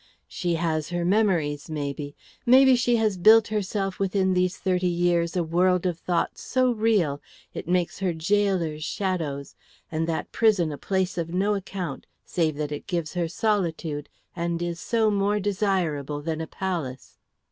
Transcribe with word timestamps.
She 0.27 0.55
has 0.55 0.89
her 0.89 1.05
memories 1.05 1.69
maybe. 1.69 2.15
Maybe 2.43 2.75
she 2.75 2.95
has 2.95 3.19
built 3.19 3.49
herself 3.49 3.99
within 3.99 4.33
these 4.33 4.57
thirty 4.57 4.87
years 4.87 5.37
a 5.37 5.43
world 5.43 5.85
of 5.85 5.99
thought 5.99 6.39
so 6.39 6.71
real, 6.71 7.21
it 7.53 7.67
makes 7.67 7.99
her 7.99 8.11
gaolers 8.11 8.83
shadows, 8.83 9.53
and 9.91 10.07
that 10.07 10.31
prison 10.31 10.71
a 10.71 10.77
place 10.79 11.19
of 11.19 11.35
no 11.35 11.53
account, 11.53 12.07
save 12.25 12.55
that 12.55 12.71
it 12.71 12.87
gives 12.87 13.13
her 13.13 13.27
solitude 13.27 14.09
and 14.35 14.59
is 14.63 14.79
so 14.79 15.11
more 15.11 15.39
desirable 15.39 16.23
than 16.23 16.41
a 16.41 16.47
palace. 16.47 17.19